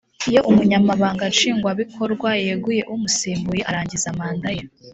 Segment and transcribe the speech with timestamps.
[0.29, 4.63] iyo umunyamabanga nshingwabikorwa yeguye umusimbuye arangiza manda ye.